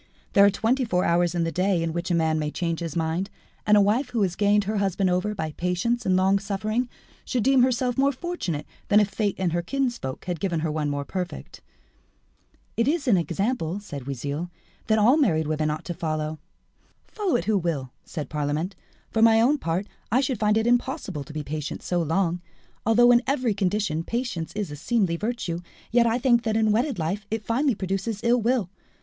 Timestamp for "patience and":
5.51-6.15